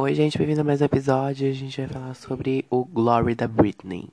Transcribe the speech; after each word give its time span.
Oi, 0.00 0.14
gente, 0.14 0.38
bem-vindo 0.38 0.60
a 0.60 0.64
mais 0.64 0.80
um 0.80 0.84
episódio. 0.84 1.50
A 1.50 1.52
gente 1.52 1.80
vai 1.80 1.88
falar 1.88 2.14
sobre 2.14 2.64
o 2.70 2.84
Glory 2.84 3.34
da 3.34 3.48
Britney. 3.48 4.08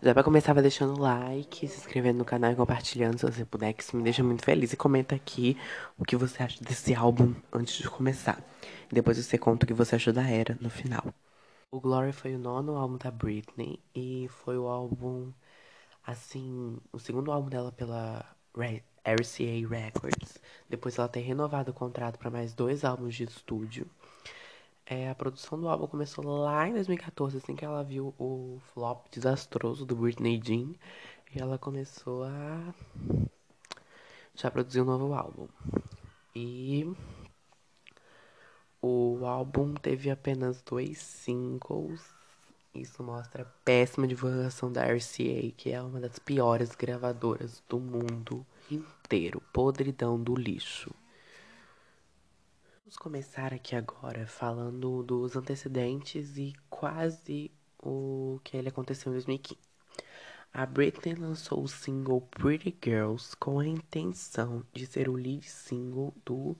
Já 0.00 0.14
pra 0.14 0.22
começar, 0.22 0.52
vai 0.52 0.62
deixando 0.62 1.00
like, 1.00 1.66
se 1.66 1.78
inscrevendo 1.78 2.18
no 2.18 2.24
canal 2.24 2.52
e 2.52 2.54
compartilhando 2.54 3.18
se 3.18 3.26
você 3.26 3.44
puder, 3.44 3.72
que 3.72 3.82
isso 3.82 3.96
me 3.96 4.04
deixa 4.04 4.22
muito 4.22 4.44
feliz. 4.44 4.72
E 4.72 4.76
comenta 4.76 5.16
aqui 5.16 5.56
o 5.98 6.04
que 6.04 6.14
você 6.14 6.44
acha 6.44 6.62
desse 6.62 6.94
álbum 6.94 7.34
antes 7.52 7.74
de 7.78 7.90
começar. 7.90 8.40
Depois 8.88 9.18
você 9.18 9.36
conta 9.36 9.64
o 9.64 9.66
que 9.66 9.74
você 9.74 9.96
achou 9.96 10.12
da 10.12 10.22
era 10.22 10.56
no 10.60 10.70
final. 10.70 11.12
O 11.72 11.80
Glory 11.80 12.12
foi 12.12 12.36
o 12.36 12.38
nono 12.38 12.76
álbum 12.76 12.96
da 12.96 13.10
Britney 13.10 13.80
e 13.96 14.28
foi 14.30 14.56
o 14.56 14.68
álbum, 14.68 15.32
assim, 16.06 16.78
o 16.92 17.00
segundo 17.00 17.32
álbum 17.32 17.48
dela 17.48 17.72
pela 17.72 18.24
RCA 19.04 19.68
Records. 19.68 20.38
Depois 20.70 20.96
ela 20.96 21.08
ter 21.08 21.22
renovado 21.22 21.72
o 21.72 21.74
contrato 21.74 22.16
para 22.16 22.30
mais 22.30 22.54
dois 22.54 22.84
álbuns 22.84 23.16
de 23.16 23.24
estúdio. 23.24 23.88
É, 24.88 25.10
a 25.10 25.14
produção 25.16 25.60
do 25.60 25.68
álbum 25.68 25.88
começou 25.88 26.24
lá 26.24 26.68
em 26.68 26.72
2014, 26.72 27.38
assim 27.38 27.56
que 27.56 27.64
ela 27.64 27.82
viu 27.82 28.14
o 28.20 28.60
flop 28.72 29.06
desastroso 29.10 29.84
do 29.84 29.96
Britney 29.96 30.40
Jean. 30.42 30.74
E 31.34 31.40
ela 31.40 31.58
começou 31.58 32.22
a 32.22 32.72
já 34.32 34.48
produzir 34.48 34.82
um 34.82 34.84
novo 34.84 35.12
álbum. 35.12 35.48
E 36.36 36.88
o 38.80 39.26
álbum 39.26 39.74
teve 39.74 40.08
apenas 40.08 40.62
dois 40.62 40.98
singles. 40.98 42.00
Isso 42.72 43.02
mostra 43.02 43.42
a 43.42 43.46
péssima 43.64 44.06
divulgação 44.06 44.70
da 44.70 44.84
RCA, 44.84 45.50
que 45.56 45.72
é 45.72 45.82
uma 45.82 45.98
das 45.98 46.20
piores 46.20 46.76
gravadoras 46.76 47.60
do 47.68 47.80
mundo 47.80 48.46
inteiro. 48.70 49.42
Podridão 49.52 50.22
do 50.22 50.36
lixo. 50.36 50.94
Vamos 52.86 52.98
começar 52.98 53.52
aqui 53.52 53.74
agora 53.74 54.28
falando 54.28 55.02
dos 55.02 55.34
antecedentes 55.34 56.38
e 56.38 56.54
quase 56.70 57.50
o 57.82 58.38
que 58.44 58.56
ele 58.56 58.68
aconteceu 58.68 59.10
em 59.10 59.14
2015. 59.14 59.58
A 60.54 60.64
Britney 60.64 61.16
lançou 61.16 61.64
o 61.64 61.66
single 61.66 62.20
Pretty 62.20 62.78
Girls 62.80 63.36
com 63.38 63.58
a 63.58 63.66
intenção 63.66 64.64
de 64.72 64.86
ser 64.86 65.08
o 65.08 65.14
lead 65.14 65.44
single 65.50 66.14
do 66.24 66.56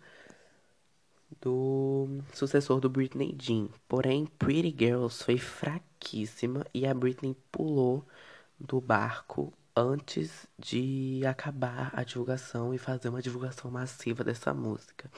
do 1.40 2.08
sucessor 2.34 2.80
do 2.80 2.90
Britney 2.90 3.36
Jean. 3.40 3.68
Porém, 3.86 4.26
Pretty 4.26 4.74
Girls 4.76 5.22
foi 5.22 5.38
fraquíssima 5.38 6.66
e 6.74 6.88
a 6.88 6.92
Britney 6.92 7.36
pulou 7.52 8.04
do 8.58 8.80
barco 8.80 9.52
antes 9.76 10.48
de 10.58 11.24
acabar 11.24 11.92
a 11.94 12.02
divulgação 12.02 12.74
e 12.74 12.78
fazer 12.78 13.10
uma 13.10 13.22
divulgação 13.22 13.70
massiva 13.70 14.24
dessa 14.24 14.52
música. 14.52 15.08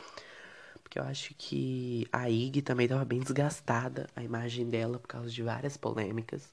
Porque 0.89 0.99
eu 0.99 1.05
acho 1.05 1.35
que 1.37 2.09
a 2.11 2.31
Ig 2.31 2.63
também 2.63 2.87
estava 2.87 3.05
bem 3.05 3.21
desgastada, 3.21 4.09
a 4.17 4.25
imagem 4.25 4.71
dela, 4.71 4.99
por 4.99 5.07
causa 5.07 5.29
de 5.31 5.43
várias 5.43 5.77
polêmicas. 5.77 6.51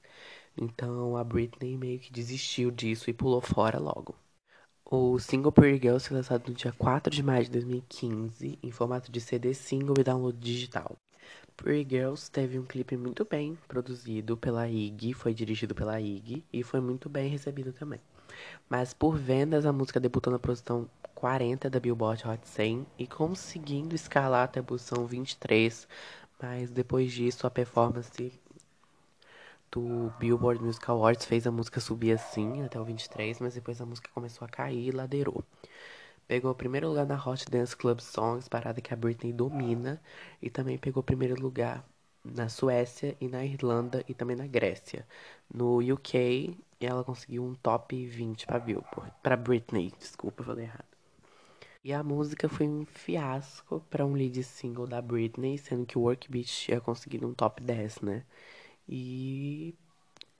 Então 0.56 1.16
a 1.16 1.24
Britney 1.24 1.78
meio 1.78 1.98
que 1.98 2.12
desistiu 2.12 2.70
disso 2.70 3.08
e 3.08 3.14
pulou 3.14 3.40
fora 3.40 3.78
logo. 3.78 4.14
O 4.84 5.18
single 5.18 5.52
Pretty 5.52 5.82
Girls 5.82 6.06
foi 6.06 6.18
lançado 6.18 6.48
no 6.48 6.54
dia 6.54 6.72
4 6.72 7.10
de 7.10 7.22
maio 7.22 7.44
de 7.44 7.50
2015, 7.50 8.58
em 8.62 8.70
formato 8.70 9.10
de 9.10 9.22
CD 9.22 9.54
single 9.54 9.96
e 9.98 10.04
download 10.04 10.38
digital. 10.38 10.96
Pretty 11.56 11.96
Girls 11.96 12.30
teve 12.30 12.58
um 12.58 12.64
clipe 12.66 12.94
muito 12.94 13.24
bem 13.24 13.58
produzido 13.66 14.36
pela 14.36 14.68
Ig, 14.68 15.14
foi 15.14 15.32
dirigido 15.32 15.74
pela 15.74 15.98
Ig 15.98 16.44
e 16.52 16.62
foi 16.62 16.80
muito 16.80 17.08
bem 17.08 17.30
recebido 17.30 17.72
também. 17.72 18.00
Mas 18.68 18.92
por 18.92 19.16
vendas, 19.16 19.64
a 19.64 19.72
música 19.72 19.98
debutou 19.98 20.32
na 20.32 20.38
posição 20.38 20.86
40 21.16 21.70
da 21.70 21.80
Billboard 21.80 22.28
Hot 22.28 22.46
100 22.46 22.86
e 22.98 23.06
conseguindo 23.06 23.94
escalar 23.94 24.44
até 24.44 24.60
a 24.60 24.62
posição 24.62 25.06
23. 25.06 25.88
Mas 26.40 26.70
depois 26.70 27.10
disso, 27.12 27.46
a 27.46 27.50
performance 27.50 28.10
do 29.72 30.12
Billboard 30.18 30.62
Music 30.62 30.88
Awards 30.90 31.24
fez 31.24 31.46
a 31.46 31.50
música 31.50 31.80
subir 31.80 32.12
assim 32.12 32.62
até 32.62 32.78
o 32.78 32.84
23, 32.84 33.40
mas 33.40 33.54
depois 33.54 33.80
a 33.80 33.86
música 33.86 34.10
começou 34.14 34.44
a 34.44 34.48
cair 34.48 34.88
e 34.88 34.90
ladeirou. 34.90 35.42
Pegou 36.28 36.50
o 36.50 36.54
primeiro 36.54 36.88
lugar 36.88 37.06
na 37.06 37.16
Hot 37.16 37.44
Dance 37.50 37.76
Club 37.76 38.00
Songs, 38.00 38.48
parada 38.48 38.80
que 38.80 38.92
a 38.92 38.96
Britney 38.96 39.32
domina, 39.32 40.00
e 40.42 40.50
também 40.50 40.76
pegou 40.78 41.00
o 41.00 41.04
primeiro 41.04 41.40
lugar 41.40 41.84
na 42.24 42.48
Suécia 42.48 43.16
e 43.20 43.28
na 43.28 43.44
Irlanda 43.44 44.04
e 44.08 44.14
também 44.14 44.36
na 44.36 44.46
Grécia. 44.46 45.06
No 45.52 45.78
UK, 45.78 46.58
ela 46.80 47.04
conseguiu 47.04 47.44
um 47.44 47.54
top 47.54 48.04
20 48.06 48.46
para 48.46 48.58
Billboard, 48.58 49.12
para 49.22 49.36
Britney, 49.36 49.92
desculpa, 49.98 50.44
falei 50.44 50.64
errado. 50.66 50.95
E 51.86 51.92
a 51.92 52.02
música 52.02 52.48
foi 52.48 52.66
um 52.66 52.84
fiasco 52.84 53.80
para 53.88 54.04
um 54.04 54.12
lead 54.14 54.42
single 54.42 54.88
da 54.88 55.00
Britney, 55.00 55.56
sendo 55.56 55.86
que 55.86 55.96
o 55.96 56.00
Work 56.00 56.28
Beat 56.28 56.48
tinha 56.48 56.80
conseguido 56.80 57.28
um 57.28 57.32
top 57.32 57.62
10, 57.62 58.00
né? 58.00 58.24
E 58.88 59.72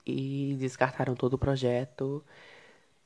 e 0.05 0.57
descartaram 0.59 1.15
todo 1.15 1.35
o 1.35 1.37
projeto 1.37 2.21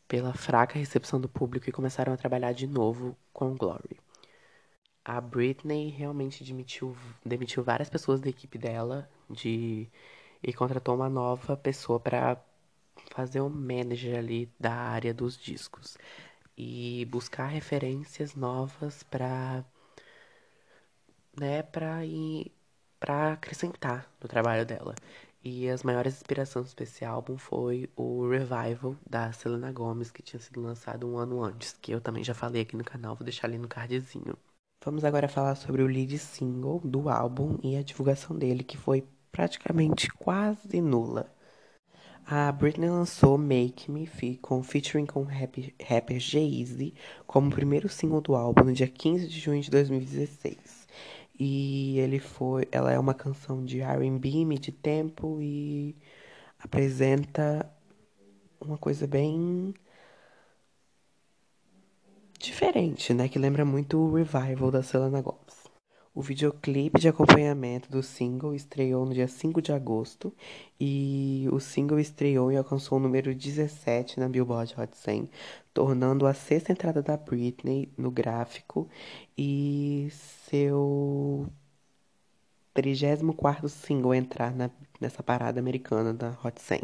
pela 0.08 0.34
fraca 0.34 0.80
recepção 0.80 1.22
do 1.22 1.30
público 1.30 1.70
e 1.70 1.72
começaram 1.72 2.14
a 2.14 2.18
trabalhar 2.18 2.52
de 2.54 2.66
novo 2.66 3.16
com 3.32 3.56
Glory. 3.56 4.00
A 5.06 5.22
Britney 5.22 5.90
realmente 5.90 6.44
demitiu, 6.44 6.98
demitiu 7.24 7.64
várias 7.64 7.90
pessoas 7.92 8.20
da 8.22 8.30
equipe 8.30 8.58
dela 8.58 9.08
de, 9.30 9.88
e 10.42 10.52
contratou 10.52 10.96
uma 10.96 11.10
nova 11.10 11.56
pessoa 11.56 12.00
para 12.00 12.44
fazer 13.12 13.40
o 13.40 13.46
um 13.46 13.50
manager 13.50 14.18
ali 14.18 14.50
da 14.60 14.74
área 14.74 15.14
dos 15.14 15.38
discos 15.38 15.96
e 16.58 17.06
buscar 17.06 17.48
referências 17.48 18.36
novas 18.36 19.04
para 19.04 19.66
né, 21.40 21.64
para 21.64 22.06
ir 22.06 22.52
para 23.00 23.34
acrescentar 23.34 24.10
no 24.22 24.28
trabalho 24.30 24.66
dela. 24.66 24.94
E 25.44 25.68
as 25.70 25.82
maiores 25.82 26.16
inspirações 26.16 26.74
desse 26.74 27.04
álbum 27.04 27.36
foi 27.38 27.90
o 27.96 28.30
Revival 28.30 28.96
da 29.10 29.32
Selena 29.32 29.72
Gomez, 29.72 30.12
que 30.12 30.22
tinha 30.22 30.40
sido 30.40 30.62
lançado 30.62 31.08
um 31.08 31.18
ano 31.18 31.44
antes, 31.44 31.74
que 31.82 31.92
eu 31.92 32.00
também 32.00 32.24
já 32.24 32.34
falei 32.36 32.62
aqui 32.62 32.78
no 32.78 32.84
canal, 32.84 33.16
vou 33.16 33.26
deixar 33.26 33.48
ali 33.48 33.58
no 33.58 33.68
cardzinho. 33.68 34.38
Vamos 34.86 35.04
agora 35.04 35.28
falar 35.28 35.56
sobre 35.56 35.82
o 35.82 35.88
lead 35.88 36.18
single 36.20 36.80
do 36.84 37.10
álbum 37.10 37.58
e 37.64 37.76
a 37.76 37.84
divulgação 37.84 38.38
dele, 38.38 38.64
que 38.64 38.78
foi 38.78 39.04
praticamente 39.32 40.10
quase 40.12 40.80
nula. 40.80 41.32
A 42.26 42.52
Britney 42.52 42.90
lançou 42.90 43.38
Make 43.38 43.92
Me 43.92 44.10
com 44.42 44.64
featuring 44.64 45.06
com 45.06 45.24
rapper, 45.24 45.74
rapper 45.86 46.20
Jay-Z 46.20 46.94
como 47.28 47.52
primeiro 47.52 47.90
single 47.90 48.22
do 48.22 48.36
álbum 48.36 48.64
no 48.66 48.74
dia 48.74 48.88
15 48.88 49.28
de 49.28 49.40
junho 49.40 49.62
de 49.62 49.70
2016. 49.70 50.88
E 51.40 52.00
ele 52.00 52.20
foi, 52.20 52.68
ela 52.72 52.92
é 52.92 53.00
uma 53.00 53.14
canção 53.14 53.66
de 53.66 53.82
R&B, 53.82 54.46
mid 54.46 54.70
tempo 54.82 55.40
e 55.42 55.96
apresenta 56.60 57.70
uma 58.60 58.78
coisa 58.78 59.08
bem 59.08 59.74
diferente, 62.40 63.14
né, 63.14 63.28
que 63.30 63.40
lembra 63.40 63.64
muito 63.66 63.98
o 63.98 64.14
Revival 64.14 64.72
da 64.72 64.84
Selena 64.84 65.22
Gomez. 65.22 65.41
O 66.14 66.22
videoclipe 66.22 67.00
de 67.00 67.08
acompanhamento 67.08 67.90
do 67.90 68.04
single 68.04 68.54
estreou 68.54 69.06
no 69.06 69.14
dia 69.14 69.30
5 69.30 69.62
de 69.62 69.72
agosto 69.72 70.34
e 70.78 71.48
o 71.54 71.60
single 71.62 72.02
estreou 72.02 72.52
e 72.52 72.58
alcançou 72.58 72.98
o 72.98 73.02
número 73.02 73.34
17 73.34 74.20
na 74.20 74.28
Billboard 74.28 74.76
Hot 74.78 74.96
100, 74.98 75.30
tornando 75.74 76.28
a 76.28 76.34
sexta 76.34 76.74
entrada 76.74 77.02
da 77.02 77.16
Britney 77.16 77.90
no 77.98 78.12
gráfico 78.12 78.90
e 79.38 80.10
seu 80.12 81.48
34º 82.76 83.70
single 83.70 84.12
a 84.12 84.18
entrar 84.18 84.54
na, 84.54 84.70
nessa 85.00 85.24
parada 85.24 85.62
americana 85.62 86.14
da 86.14 86.38
Hot 86.44 86.62
100. 86.62 86.82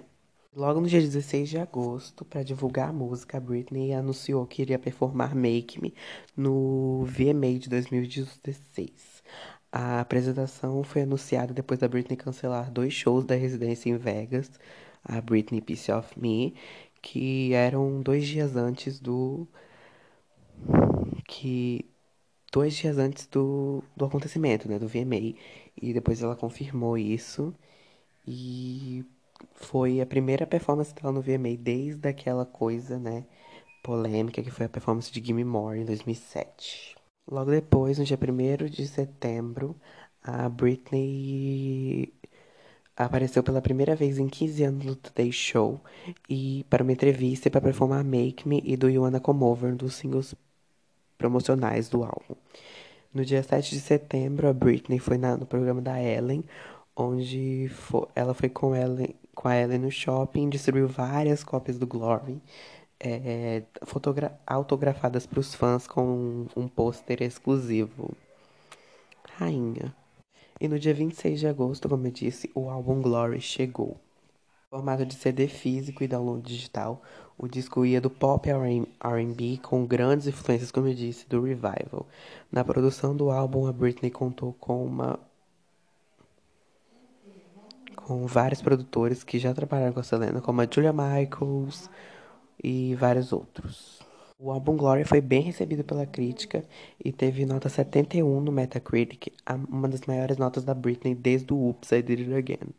Logo 0.55 0.81
no 0.81 0.87
dia 0.87 1.01
16 1.01 1.49
de 1.49 1.57
agosto, 1.59 2.25
para 2.25 2.41
divulgar 2.43 2.89
a 2.89 2.93
música, 2.93 3.37
a 3.37 3.39
Britney 3.41 3.93
anunciou 3.93 4.43
que 4.47 4.63
iria 4.63 4.79
performar 4.79 5.35
Make 5.35 5.79
Me 5.79 5.93
no 6.35 7.03
VMA 7.05 7.59
de 7.59 7.69
2016. 7.69 9.16
A 9.71 9.99
apresentação 10.01 10.83
foi 10.83 11.03
anunciada 11.03 11.53
depois 11.53 11.79
da 11.79 11.87
Britney 11.87 12.17
cancelar 12.17 12.71
dois 12.71 12.93
shows 12.93 13.25
da 13.25 13.35
residência 13.35 13.89
em 13.89 13.97
Vegas, 13.97 14.51
a 15.03 15.21
Britney 15.21 15.61
Piece 15.61 15.91
of 15.91 16.19
Me, 16.19 16.55
que 17.01 17.53
eram 17.53 18.01
dois 18.01 18.27
dias 18.27 18.55
antes 18.57 18.99
do. 18.99 19.47
que. 21.27 21.85
dois 22.51 22.75
dias 22.75 22.97
antes 22.97 23.27
do, 23.27 23.83
do 23.95 24.05
acontecimento, 24.05 24.67
né, 24.69 24.79
do 24.79 24.87
VMA. 24.87 25.35
E 25.81 25.93
depois 25.93 26.21
ela 26.23 26.35
confirmou 26.35 26.97
isso. 26.97 27.55
E 28.27 29.05
foi 29.55 30.01
a 30.01 30.07
primeira 30.07 30.47
performance 30.47 30.93
dela 30.95 31.13
no 31.13 31.21
VMA 31.21 31.57
desde 31.59 32.09
aquela 32.09 32.45
coisa, 32.45 32.99
né, 32.99 33.25
polêmica 33.83 34.43
que 34.43 34.51
foi 34.51 34.67
a 34.67 34.69
performance 34.69 35.11
de 35.11 35.25
Gimme 35.25 35.45
More 35.45 35.79
em 35.81 35.85
2007. 35.85 36.96
Logo 37.29 37.51
depois, 37.51 37.97
no 37.97 38.05
dia 38.05 38.17
1 38.17 38.65
de 38.69 38.87
setembro, 38.87 39.75
a 40.23 40.47
Britney 40.47 42.13
apareceu 42.95 43.43
pela 43.43 43.61
primeira 43.61 43.95
vez 43.95 44.17
em 44.17 44.27
15 44.27 44.63
anos 44.63 44.85
no 44.85 44.95
Today 44.95 45.31
Show 45.31 45.79
e 46.29 46.65
para 46.69 46.83
uma 46.83 46.91
entrevista 46.93 47.49
para 47.49 47.61
performar 47.61 48.03
Make 48.03 48.47
Me 48.47 48.61
e 48.65 48.77
do 48.77 48.89
You 48.89 49.03
Wanna 49.03 49.19
Come 49.19 49.43
Over, 49.43 49.75
dos 49.75 49.95
singles 49.95 50.33
promocionais 51.17 51.89
do 51.89 52.03
álbum. 52.03 52.35
No 53.13 53.25
dia 53.25 53.43
7 53.43 53.71
de 53.71 53.81
setembro, 53.81 54.47
a 54.47 54.53
Britney 54.53 54.99
foi 54.99 55.17
na, 55.17 55.35
no 55.35 55.45
programa 55.45 55.81
da 55.81 56.01
Ellen, 56.01 56.43
onde 56.95 57.69
ela 58.15 58.33
foi 58.33 58.49
com, 58.49 58.75
Ellen, 58.75 59.13
com 59.35 59.47
a 59.49 59.55
Ellen 59.55 59.79
no 59.79 59.91
shopping, 59.91 60.49
distribuiu 60.49 60.87
várias 60.87 61.43
cópias 61.43 61.77
do 61.77 61.85
Glory, 61.85 62.41
é, 62.99 63.63
autografadas 64.45 65.25
para 65.25 65.39
os 65.39 65.53
fãs 65.53 65.87
com 65.87 66.47
um, 66.55 66.67
pôster 66.67 67.21
exclusivo. 67.21 68.11
Rainha. 69.35 69.95
E 70.59 70.67
no 70.67 70.79
dia 70.79 70.93
26 70.93 71.39
de 71.39 71.47
agosto, 71.47 71.87
como 71.87 72.07
eu 72.07 72.11
disse, 72.11 72.49
o 72.55 72.69
álbum 72.69 73.01
Glory 73.01 73.39
chegou. 73.39 73.97
Formato 74.69 75.05
de 75.05 75.13
CD 75.13 75.47
físico 75.47 76.03
e 76.03 76.07
download 76.07 76.41
digital, 76.41 77.01
o 77.37 77.47
disco 77.47 77.85
ia 77.85 78.01
do 78.01 78.09
pop 78.09 78.49
R&B 78.49 79.59
com 79.61 79.85
grandes 79.85 80.27
influências, 80.27 80.71
como 80.71 80.87
eu 80.87 80.93
disse, 80.93 81.29
do 81.29 81.41
revival. 81.41 82.05
Na 82.51 82.65
produção 82.65 83.15
do 83.15 83.29
álbum, 83.29 83.67
a 83.67 83.71
Britney 83.71 84.11
contou 84.11 84.53
com 84.53 84.83
uma 84.83 85.19
com 87.95 88.25
vários 88.25 88.61
produtores 88.61 89.23
que 89.23 89.37
já 89.37 89.53
trabalharam 89.53 89.91
com 89.91 89.99
a 89.99 90.03
Selena, 90.03 90.39
como 90.39 90.61
a 90.61 90.67
Julia 90.69 90.93
Michaels 90.93 91.89
e 92.63 92.95
vários 92.95 93.31
outros. 93.33 93.99
O 94.39 94.51
álbum 94.51 94.77
Glory 94.77 95.03
foi 95.03 95.19
bem 95.19 95.41
recebido 95.41 95.83
pela 95.83 96.05
crítica 96.05 96.63
e 97.03 97.11
teve 97.11 97.45
nota 97.45 97.69
71 97.69 98.41
no 98.41 98.51
Metacritic, 98.51 99.33
uma 99.69 99.87
das 99.87 100.01
maiores 100.01 100.37
notas 100.37 100.63
da 100.63 100.73
Britney 100.73 101.15
desde 101.15 101.53
o 101.53 101.57
Oops, 101.57 101.91
I 101.91 102.01
Did 102.01 102.19
It 102.19 102.33
Again 102.33 102.69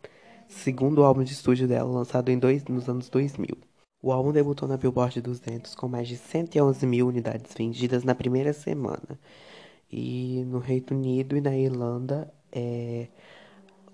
segundo 0.48 1.04
álbum 1.04 1.22
de 1.22 1.32
estúdio 1.32 1.68
dela, 1.68 1.90
lançado 1.90 2.30
em 2.30 2.38
dois, 2.38 2.64
nos 2.64 2.88
anos 2.88 3.08
2000. 3.08 3.56
O 4.02 4.12
álbum 4.12 4.32
debutou 4.32 4.68
na 4.68 4.76
Billboard 4.76 5.20
200 5.20 5.74
com 5.74 5.88
mais 5.88 6.08
de 6.08 6.16
111 6.16 6.86
mil 6.86 7.08
unidades 7.08 7.52
vendidas 7.54 8.04
na 8.04 8.14
primeira 8.14 8.52
semana. 8.52 9.18
E 9.90 10.44
no 10.46 10.58
Reino 10.58 10.86
Unido 10.92 11.36
e 11.36 11.40
na 11.40 11.56
Irlanda, 11.56 12.32
é, 12.52 13.08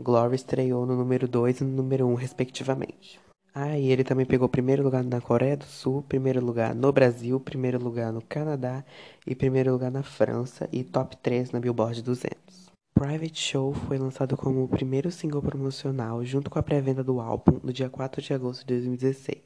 Glory 0.01 0.37
estreou 0.37 0.87
no 0.87 0.97
número 0.97 1.27
2 1.27 1.61
e 1.61 1.65
no 1.65 1.71
número 1.71 2.07
1, 2.07 2.15
respectivamente. 2.15 3.21
Ah, 3.57 3.79
e 3.79 3.89
ele 3.93 4.03
também 4.03 4.27
pegou 4.27 4.49
primeiro 4.49 4.83
lugar 4.83 5.05
na 5.05 5.21
Coreia 5.21 5.57
do 5.57 5.65
Sul, 5.65 6.03
primeiro 6.03 6.45
lugar 6.45 6.75
no 6.75 6.93
Brasil, 6.93 7.39
primeiro 7.39 7.79
lugar 7.79 8.13
no 8.13 8.21
Canadá 8.21 8.85
e 9.25 9.33
primeiro 9.33 9.71
lugar 9.71 9.93
na 9.93 10.03
França 10.03 10.69
e 10.73 10.83
top 10.83 11.17
3 11.19 11.53
na 11.53 11.61
Billboard 11.61 12.03
200. 12.03 12.73
Private 12.95 13.41
Show 13.41 13.73
foi 13.73 13.97
lançado 13.97 14.37
como 14.37 14.65
o 14.65 14.69
primeiro 14.69 15.09
single 15.13 15.41
promocional 15.41 16.25
junto 16.25 16.51
com 16.51 16.59
a 16.59 16.63
pré-venda 16.65 17.05
do 17.05 17.21
álbum 17.21 17.61
no 17.63 17.73
dia 17.73 17.89
4 17.89 18.21
de 18.21 18.35
agosto 18.35 18.67
de 18.67 18.75
2016. 18.75 19.39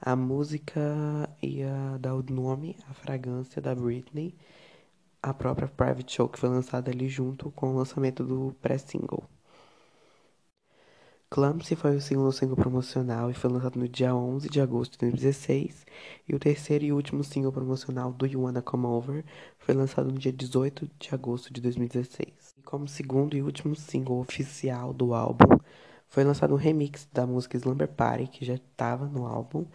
A 0.00 0.16
música 0.16 0.80
ia 1.40 1.98
dar 2.00 2.16
o 2.16 2.24
nome 2.28 2.76
à 2.90 2.94
fragrância 2.94 3.62
da 3.62 3.76
Britney, 3.76 4.34
a 5.22 5.32
própria 5.32 5.68
Private 5.68 6.12
Show 6.12 6.28
que 6.28 6.38
foi 6.40 6.48
lançada 6.48 6.90
ali 6.90 7.08
junto 7.08 7.52
com 7.52 7.72
o 7.72 7.76
lançamento 7.76 8.24
do 8.24 8.56
pré-single. 8.60 9.22
Clumsy 11.28 11.74
foi 11.74 11.96
o 11.96 12.00
segundo 12.00 12.30
single 12.30 12.54
promocional 12.56 13.28
e 13.28 13.34
foi 13.34 13.50
lançado 13.50 13.78
no 13.80 13.88
dia 13.88 14.14
11 14.14 14.48
de 14.48 14.60
agosto 14.60 14.92
de 14.92 14.98
2016. 14.98 15.84
E 16.28 16.34
o 16.34 16.38
terceiro 16.38 16.84
e 16.84 16.92
último 16.92 17.24
single 17.24 17.50
promocional, 17.50 18.12
Do 18.12 18.26
You 18.26 18.42
Wanna 18.42 18.62
Come 18.62 18.86
Over, 18.86 19.24
foi 19.58 19.74
lançado 19.74 20.10
no 20.10 20.18
dia 20.18 20.32
18 20.32 20.88
de 21.00 21.12
agosto 21.12 21.52
de 21.52 21.60
2016. 21.60 22.54
E 22.56 22.62
como 22.62 22.86
segundo 22.86 23.36
e 23.36 23.42
último 23.42 23.74
single 23.74 24.20
oficial 24.20 24.92
do 24.92 25.14
álbum, 25.14 25.58
foi 26.06 26.22
lançado 26.22 26.54
um 26.54 26.56
remix 26.56 27.08
da 27.12 27.26
música 27.26 27.56
Slumber 27.56 27.88
Party, 27.88 28.28
que 28.28 28.44
já 28.44 28.54
estava 28.54 29.06
no 29.06 29.26
álbum, 29.26 29.66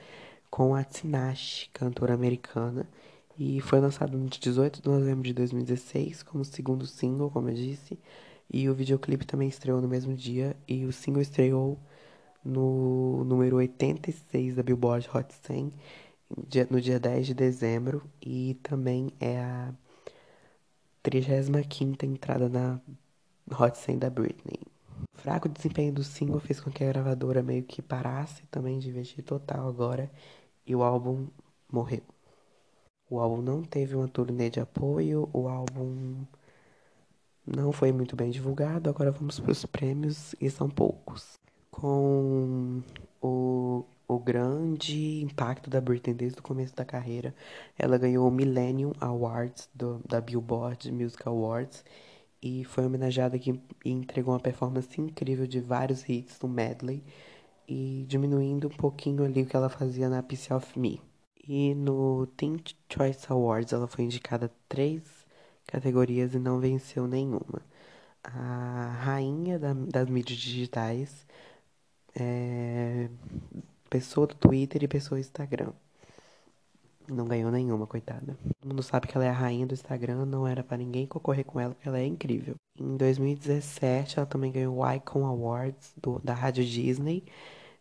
com 0.49 0.73
a 0.73 0.85
Tinashe, 0.85 1.69
cantora 1.73 2.13
americana. 2.13 2.87
E 3.37 3.59
foi 3.59 3.81
lançado 3.81 4.17
no 4.17 4.29
dia 4.29 4.39
18 4.39 4.81
de 4.81 4.87
novembro 4.89 5.23
de 5.23 5.33
2016 5.33 6.23
como 6.23 6.45
segundo 6.45 6.87
single, 6.87 7.29
como 7.29 7.49
eu 7.49 7.55
disse. 7.55 7.99
E 8.53 8.69
o 8.69 8.75
videoclipe 8.75 9.25
também 9.25 9.47
estreou 9.47 9.81
no 9.81 9.87
mesmo 9.87 10.13
dia 10.13 10.55
e 10.67 10.85
o 10.85 10.91
single 10.91 11.21
estreou 11.21 11.79
no 12.43 13.23
número 13.23 13.55
86 13.57 14.55
da 14.55 14.63
Billboard 14.63 15.09
Hot 15.13 15.33
100 15.33 15.71
no 16.69 16.81
dia 16.81 16.99
10 16.99 17.27
de 17.27 17.33
dezembro 17.33 18.03
e 18.21 18.55
também 18.61 19.13
é 19.19 19.39
a 19.39 19.73
35ª 21.03 22.03
entrada 22.03 22.49
na 22.49 22.81
Hot 23.57 23.77
100 23.77 23.99
da 23.99 24.09
Britney. 24.09 24.59
O 25.13 25.17
fraco 25.17 25.47
desempenho 25.47 25.93
do 25.93 26.03
single 26.03 26.39
fez 26.39 26.59
com 26.59 26.71
que 26.71 26.83
a 26.83 26.87
gravadora 26.87 27.41
meio 27.41 27.63
que 27.63 27.81
parasse 27.81 28.43
também 28.47 28.79
de 28.79 28.89
investir 28.89 29.23
total 29.23 29.67
agora 29.67 30.11
e 30.65 30.75
o 30.75 30.83
álbum 30.83 31.27
morreu. 31.71 32.03
O 33.09 33.19
álbum 33.19 33.41
não 33.41 33.63
teve 33.63 33.95
uma 33.95 34.07
turnê 34.07 34.49
de 34.49 34.59
apoio, 34.59 35.29
o 35.33 35.47
álbum 35.47 36.25
não 37.45 37.71
foi 37.71 37.91
muito 37.91 38.15
bem 38.15 38.29
divulgado. 38.29 38.89
Agora 38.89 39.11
vamos 39.11 39.39
para 39.39 39.51
os 39.51 39.65
prêmios 39.65 40.35
e 40.39 40.49
são 40.49 40.69
poucos. 40.69 41.39
Com 41.69 42.81
o, 43.21 43.85
o 44.07 44.19
grande 44.19 45.21
impacto 45.21 45.69
da 45.69 45.81
Britney 45.81 46.13
desde 46.13 46.39
o 46.39 46.43
começo 46.43 46.75
da 46.75 46.85
carreira, 46.85 47.33
ela 47.77 47.97
ganhou 47.97 48.27
o 48.27 48.31
Millennium 48.31 48.93
Awards 48.99 49.69
do, 49.73 50.01
da 50.07 50.19
Billboard 50.19 50.91
Music 50.91 51.27
Awards 51.27 51.83
e 52.41 52.65
foi 52.65 52.85
homenageada 52.85 53.35
aqui 53.35 53.59
e 53.85 53.91
entregou 53.91 54.33
uma 54.33 54.39
performance 54.39 54.99
incrível 54.99 55.45
de 55.47 55.59
vários 55.59 56.07
hits 56.09 56.39
no 56.41 56.49
medley 56.49 57.03
e 57.67 58.03
diminuindo 58.07 58.67
um 58.67 58.71
pouquinho 58.71 59.23
ali 59.23 59.43
o 59.43 59.45
que 59.45 59.55
ela 59.55 59.69
fazia 59.69 60.09
na 60.09 60.21
Piece 60.23 60.51
of 60.51 60.77
Me. 60.77 61.01
E 61.47 61.73
no 61.73 62.27
Teen 62.37 62.57
Choice 62.91 63.25
Awards 63.29 63.73
ela 63.73 63.87
foi 63.87 64.03
indicada 64.05 64.51
três 64.67 65.20
categorias 65.71 66.33
e 66.33 66.39
não 66.39 66.59
venceu 66.59 67.07
nenhuma. 67.07 67.61
A 68.23 68.97
rainha 69.01 69.57
da, 69.57 69.73
das 69.73 70.07
mídias 70.09 70.37
digitais, 70.37 71.25
é, 72.15 73.09
pessoa 73.89 74.27
do 74.27 74.35
Twitter 74.35 74.83
e 74.83 74.87
pessoa 74.87 75.17
do 75.17 75.21
Instagram. 75.21 75.71
Não 77.07 77.25
ganhou 77.25 77.51
nenhuma, 77.51 77.87
coitada. 77.87 78.37
Todo 78.61 78.69
mundo 78.69 78.83
sabe 78.83 79.07
que 79.07 79.17
ela 79.17 79.25
é 79.25 79.29
a 79.29 79.33
rainha 79.33 79.65
do 79.65 79.73
Instagram, 79.73 80.25
não 80.25 80.47
era 80.47 80.63
para 80.63 80.77
ninguém 80.77 81.07
concorrer 81.07 81.43
com 81.43 81.59
ela, 81.59 81.73
porque 81.73 81.87
ela 81.87 81.99
é 81.99 82.05
incrível. 82.05 82.55
Em 82.79 82.95
2017, 82.95 84.19
ela 84.19 84.25
também 84.25 84.51
ganhou 84.51 84.77
o 84.77 84.93
Icon 84.93 85.25
Awards 85.25 85.93
do, 86.01 86.19
da 86.19 86.33
Rádio 86.33 86.63
Disney. 86.63 87.23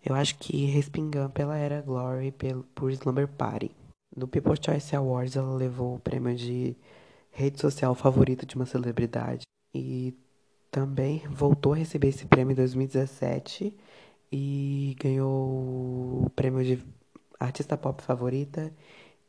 Eu 0.04 0.14
acho 0.14 0.38
que 0.38 0.64
respingando 0.66 1.30
pela 1.30 1.56
Era 1.56 1.82
Glory 1.82 2.32
pelo, 2.32 2.64
por 2.74 2.90
Slumber 2.90 3.28
Party. 3.28 3.70
No 4.16 4.26
People 4.26 4.54
Choice 4.60 4.96
Awards, 4.96 5.36
ela 5.36 5.54
levou 5.54 5.96
o 5.96 6.00
prêmio 6.00 6.34
de 6.34 6.74
rede 7.30 7.60
social 7.60 7.94
favorita 7.94 8.44
de 8.44 8.56
uma 8.56 8.66
celebridade. 8.66 9.42
E 9.74 10.14
também 10.70 11.22
voltou 11.28 11.72
a 11.72 11.76
receber 11.76 12.08
esse 12.08 12.26
prêmio 12.26 12.52
em 12.52 12.56
2017 12.56 13.74
e 14.32 14.96
ganhou 15.00 16.24
o 16.24 16.30
prêmio 16.34 16.64
de 16.64 16.84
artista 17.38 17.76
pop 17.76 18.02
favorita 18.02 18.72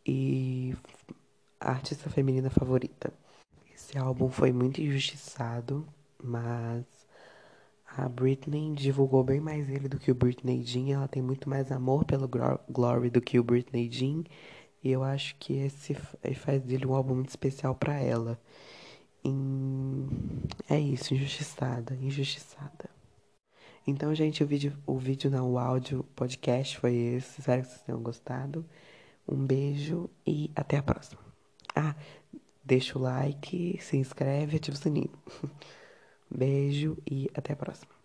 e 0.06 0.76
artista 1.60 2.10
feminina 2.10 2.50
favorita. 2.50 3.14
Esse 3.74 3.98
álbum 3.98 4.30
foi 4.30 4.52
muito 4.52 4.82
injustiçado, 4.82 5.88
mas 6.22 6.86
a 7.98 8.08
Britney 8.08 8.74
divulgou 8.74 9.24
bem 9.24 9.40
mais 9.40 9.70
ele 9.70 9.90
do 9.90 9.98
que 9.98 10.12
o 10.12 10.16
Britney 10.16 10.64
Jean. 10.64 10.96
Ela 10.96 11.08
tem 11.08 11.22
muito 11.22 11.50
mais 11.50 11.72
amor 11.72 12.06
pelo 12.06 12.30
Glory 12.70 13.10
do 13.10 13.22
que 13.22 13.40
o 13.40 13.44
Britney 13.44 13.90
Jean. 13.92 14.24
E 14.84 14.92
eu 14.92 15.04
acho 15.04 15.36
que 15.38 15.54
esse 15.54 15.94
faz 16.36 16.62
dele 16.64 16.86
um 16.86 16.94
álbum 16.94 17.16
muito 17.16 17.30
especial 17.30 17.76
para 17.76 18.00
ela. 18.00 18.40
É 20.70 20.80
isso, 20.80 21.14
injustiçada, 21.14 21.96
injustiçada. 22.02 22.90
Então, 23.86 24.14
gente, 24.14 24.44
o 24.44 24.48
vídeo, 24.48 24.78
o 24.86 24.98
vídeo 24.98 25.30
não, 25.30 25.52
o 25.52 25.60
áudio 25.60 26.04
podcast 26.16 26.78
foi 26.80 26.96
esse. 26.96 27.40
Espero 27.40 27.62
que 27.62 27.68
vocês 27.70 27.82
tenham 27.82 28.02
gostado. 28.02 28.66
Um 29.28 29.46
beijo 29.46 30.10
e 30.26 30.52
até 30.56 30.78
a 30.78 30.84
próxima. 30.84 31.22
Ah, 31.76 31.96
deixa 32.64 32.98
o 32.98 33.02
like, 33.02 33.78
se 33.82 33.98
inscreve 33.98 34.56
e 34.56 34.58
ativa 34.58 34.76
o 34.76 34.80
sininho. 34.80 35.12
Beijo 36.34 36.98
e 37.06 37.30
até 37.36 37.54
a 37.54 37.58
próxima. 37.58 38.01